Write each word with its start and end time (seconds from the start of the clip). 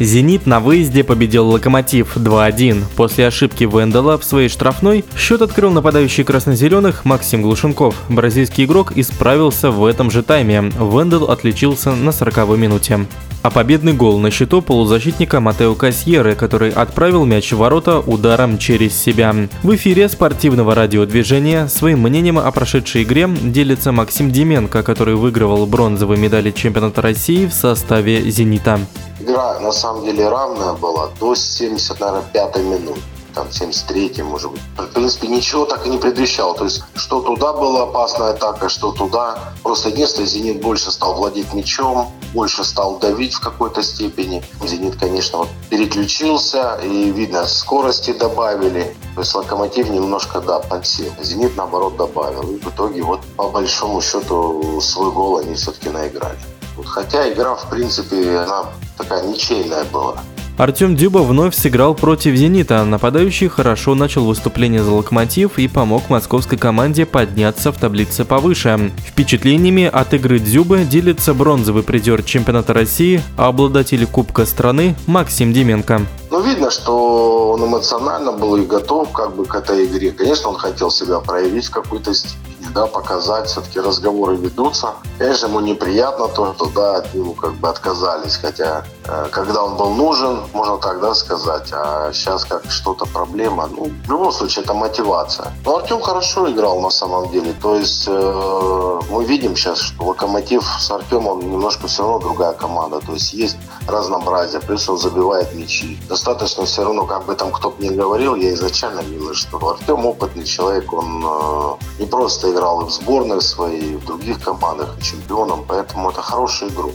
«Зенит» 0.00 0.46
на 0.46 0.60
выезде 0.60 1.04
победил 1.04 1.46
«Локомотив» 1.48 2.16
2-1. 2.16 2.84
После 2.96 3.26
ошибки 3.26 3.64
Вендела 3.64 4.16
в 4.16 4.24
своей 4.24 4.48
штрафной 4.48 5.04
счет 5.14 5.42
открыл 5.42 5.70
нападающий 5.70 6.24
красно-зеленых 6.24 7.04
Максим 7.04 7.42
Глушенков. 7.42 7.94
Бразильский 8.08 8.64
игрок 8.64 8.96
исправился 8.96 9.70
в 9.70 9.84
этом 9.84 10.10
же 10.10 10.22
тайме. 10.22 10.72
Вендел 10.78 11.24
отличился 11.24 11.94
на 11.94 12.10
40-й 12.10 12.58
минуте. 12.58 13.06
А 13.42 13.50
победный 13.50 13.94
гол 13.94 14.18
на 14.18 14.30
счету 14.30 14.60
полузащитника 14.60 15.40
Матео 15.40 15.74
Касьеры, 15.74 16.34
который 16.34 16.70
отправил 16.70 17.24
мяч 17.24 17.52
в 17.52 17.56
ворота 17.56 17.98
ударом 17.98 18.58
через 18.58 18.94
себя. 18.94 19.34
В 19.62 19.74
эфире 19.76 20.08
спортивного 20.10 20.74
радиодвижения 20.74 21.66
своим 21.66 22.00
мнением 22.00 22.38
о 22.38 22.50
прошедшей 22.50 23.02
игре 23.02 23.28
делится 23.28 23.92
Максим 23.92 24.30
Деменко, 24.30 24.82
который 24.82 25.14
выигрывал 25.14 25.66
бронзовые 25.66 26.18
медали 26.18 26.50
чемпионата 26.50 27.00
России 27.00 27.46
в 27.46 27.52
составе 27.52 28.30
«Зенита». 28.30 28.78
Игра 29.20 29.60
на 29.60 29.70
самом 29.70 29.89
деле 29.98 30.28
равная 30.28 30.72
была 30.72 31.08
до 31.18 31.34
75 31.34 32.56
минуты 32.56 33.00
там 33.34 33.46
73-й, 33.48 34.22
может 34.22 34.50
быть. 34.50 34.60
В 34.76 34.86
принципе, 34.92 35.28
ничего 35.28 35.64
так 35.64 35.86
и 35.86 35.90
не 35.90 35.98
предвещало. 35.98 36.54
То 36.54 36.64
есть, 36.64 36.82
что 36.94 37.20
туда 37.20 37.52
была 37.52 37.84
опасная 37.84 38.30
атака, 38.30 38.68
что 38.68 38.92
туда. 38.92 39.38
Просто 39.62 39.88
единственное, 39.88 40.28
«Зенит» 40.28 40.60
больше 40.60 40.90
стал 40.90 41.14
владеть 41.14 41.52
мячом, 41.54 42.12
больше 42.34 42.64
стал 42.64 42.98
давить 42.98 43.34
в 43.34 43.40
какой-то 43.40 43.82
степени. 43.82 44.42
«Зенит», 44.64 44.96
конечно, 44.96 45.38
вот 45.38 45.48
переключился, 45.70 46.80
и, 46.82 47.10
видно, 47.10 47.46
скорости 47.46 48.12
добавили. 48.12 48.96
То 49.14 49.20
есть, 49.20 49.34
«Локомотив» 49.34 49.90
немножко, 49.90 50.40
да, 50.40 50.60
подсел. 50.60 51.12
«Зенит», 51.20 51.56
наоборот, 51.56 51.96
добавил. 51.96 52.42
И 52.42 52.58
в 52.58 52.68
итоге, 52.68 53.02
вот, 53.02 53.20
по 53.36 53.48
большому 53.48 54.00
счету, 54.00 54.80
свой 54.80 55.12
гол 55.12 55.38
они 55.38 55.54
все-таки 55.54 55.88
наиграли. 55.88 56.38
Хотя 56.86 57.32
игра, 57.32 57.54
в 57.54 57.68
принципе, 57.70 58.38
она 58.38 58.66
такая 58.96 59.26
ничейная 59.26 59.84
была. 59.92 60.16
Артем 60.60 60.94
Дюба 60.94 61.20
вновь 61.20 61.54
сыграл 61.56 61.94
против 61.94 62.36
«Зенита». 62.36 62.84
Нападающий 62.84 63.48
хорошо 63.48 63.94
начал 63.94 64.26
выступление 64.26 64.82
за 64.82 64.90
«Локомотив» 64.90 65.58
и 65.58 65.68
помог 65.68 66.10
московской 66.10 66.58
команде 66.58 67.06
подняться 67.06 67.72
в 67.72 67.78
таблице 67.78 68.26
повыше. 68.26 68.92
Впечатлениями 69.06 69.86
от 69.86 70.12
игры 70.12 70.38
Дзюбы 70.38 70.84
делится 70.84 71.32
бронзовый 71.32 71.82
призер 71.82 72.22
чемпионата 72.22 72.74
России, 72.74 73.22
а 73.38 73.48
обладатель 73.48 74.06
Кубка 74.06 74.44
страны 74.44 74.94
Максим 75.06 75.54
Деменко. 75.54 76.02
Ну, 76.30 76.42
видно, 76.42 76.70
что 76.70 77.52
он 77.52 77.64
эмоционально 77.64 78.32
был 78.32 78.56
и 78.56 78.66
готов 78.66 79.10
как 79.12 79.34
бы 79.34 79.46
к 79.46 79.54
этой 79.54 79.86
игре. 79.86 80.10
Конечно, 80.10 80.50
он 80.50 80.56
хотел 80.56 80.90
себя 80.90 81.20
проявить 81.20 81.68
в 81.68 81.70
какой-то 81.70 82.12
степени 82.12 82.59
да, 82.74 82.86
показать, 82.86 83.48
все-таки 83.48 83.80
разговоры 83.80 84.36
ведутся. 84.36 84.94
Конечно, 85.18 85.46
ему 85.46 85.60
неприятно 85.60 86.28
то, 86.28 86.54
что, 86.54 86.66
да, 86.66 86.96
от 86.96 87.14
него 87.14 87.32
как 87.32 87.54
бы 87.54 87.68
отказались, 87.68 88.36
хотя 88.36 88.84
э, 89.04 89.28
когда 89.30 89.64
он 89.64 89.76
был 89.76 89.90
нужен, 89.90 90.40
можно 90.52 90.78
так, 90.78 91.00
да, 91.00 91.14
сказать, 91.14 91.70
а 91.72 92.12
сейчас 92.12 92.44
как 92.44 92.70
что-то 92.70 93.06
проблема, 93.06 93.66
ну, 93.66 93.90
в 94.06 94.10
любом 94.10 94.32
случае, 94.32 94.64
это 94.64 94.74
мотивация. 94.74 95.52
Но 95.64 95.76
Артем 95.76 96.00
хорошо 96.00 96.50
играл 96.50 96.80
на 96.80 96.90
самом 96.90 97.30
деле, 97.30 97.54
то 97.60 97.76
есть 97.76 98.04
э, 98.06 99.00
мы 99.10 99.24
видим 99.24 99.56
сейчас, 99.56 99.78
что 99.78 100.04
Локомотив 100.04 100.64
с 100.80 100.90
Артемом 100.90 101.40
немножко 101.40 101.86
все 101.86 102.02
равно 102.02 102.18
другая 102.18 102.52
команда, 102.52 103.00
то 103.00 103.12
есть 103.12 103.32
есть 103.32 103.56
разнообразие, 103.86 104.60
плюс 104.60 104.88
он 104.88 104.98
забивает 104.98 105.54
мячи. 105.54 105.98
Достаточно 106.08 106.64
все 106.64 106.84
равно, 106.84 107.06
как 107.06 107.26
бы 107.26 107.34
там 107.34 107.50
кто 107.52 107.70
бы 107.70 107.82
ни 107.82 107.90
говорил, 107.90 108.34
я 108.34 108.52
изначально 108.54 109.00
видел, 109.00 109.34
что 109.34 109.58
Артем 109.68 110.06
опытный 110.06 110.44
человек, 110.44 110.92
он 110.92 111.24
э, 111.24 112.00
не 112.00 112.06
просто 112.06 112.49
играл 112.50 112.82
и 112.82 112.86
в 112.86 112.90
сборной 112.90 113.40
своей, 113.40 113.94
и 113.94 113.96
в 113.96 114.04
других 114.04 114.40
командах, 114.42 114.96
и 114.98 115.02
чемпионом, 115.02 115.64
поэтому 115.66 116.10
это 116.10 116.22
хорошая 116.22 116.70
игру. 116.70 116.92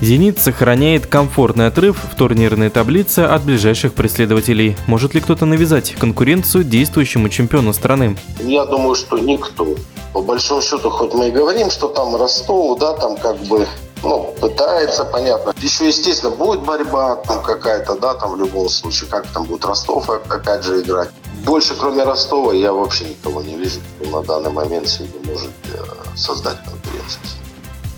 «Зенит» 0.00 0.38
сохраняет 0.38 1.06
комфортный 1.06 1.66
отрыв 1.66 1.98
в 2.12 2.16
турнирной 2.16 2.70
таблице 2.70 3.20
от 3.20 3.42
ближайших 3.42 3.94
преследователей. 3.94 4.76
Может 4.86 5.14
ли 5.14 5.20
кто-то 5.20 5.44
навязать 5.44 5.96
конкуренцию 5.98 6.62
действующему 6.62 7.28
чемпиону 7.28 7.72
страны? 7.72 8.16
Я 8.38 8.64
думаю, 8.64 8.94
что 8.94 9.18
никто. 9.18 9.74
По 10.12 10.22
большому 10.22 10.62
счету, 10.62 10.88
хоть 10.90 11.14
мы 11.14 11.28
и 11.28 11.30
говорим, 11.32 11.70
что 11.70 11.88
там 11.88 12.14
Ростов, 12.14 12.78
да, 12.78 12.92
там 12.92 13.16
как 13.16 13.38
бы 13.40 13.66
ну, 14.02 14.32
пытается, 14.40 15.04
понятно. 15.04 15.52
Еще, 15.60 15.88
естественно, 15.88 16.30
будет 16.30 16.62
борьба 16.62 17.16
там 17.16 17.42
какая-то, 17.42 17.96
да, 17.96 18.14
там 18.14 18.32
в 18.32 18.38
любом 18.38 18.68
случае, 18.68 19.10
как 19.10 19.26
там 19.26 19.44
будет 19.44 19.64
Ростов 19.64 20.08
опять 20.08 20.62
же 20.62 20.80
играть. 20.80 21.10
Больше, 21.44 21.74
кроме 21.78 22.04
Ростова, 22.04 22.52
я 22.52 22.72
вообще 22.72 23.04
никого 23.04 23.42
не 23.42 23.56
вижу, 23.56 23.80
кто 24.00 24.20
на 24.20 24.26
данный 24.26 24.50
момент 24.50 24.88
сегодня 24.88 25.20
может 25.30 25.50
э, 25.72 26.16
создать 26.16 26.58
конкуренцию. 26.64 27.20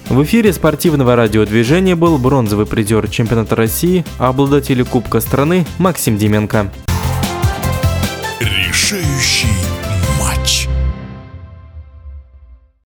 В 0.09 0.23
эфире 0.25 0.53
спортивного 0.53 1.15
радиодвижения 1.15 1.95
был 1.95 2.19
бронзовый 2.19 2.67
призер 2.67 3.09
чемпионата 3.09 3.55
России, 3.55 4.05
а 4.19 4.29
обладатель 4.29 4.85
Кубка 4.85 5.21
страны 5.21 5.67
Максим 5.79 6.19
Деменко. 6.19 6.71
Решающий 8.41 9.49